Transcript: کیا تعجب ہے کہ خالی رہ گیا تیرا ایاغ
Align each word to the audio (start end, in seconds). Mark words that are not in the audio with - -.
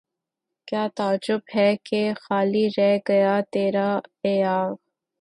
کیا 0.67 0.83
تعجب 0.97 1.39
ہے 1.55 1.69
کہ 1.83 2.01
خالی 2.21 2.65
رہ 2.77 2.97
گیا 3.07 3.39
تیرا 3.53 3.89
ایاغ 4.23 4.69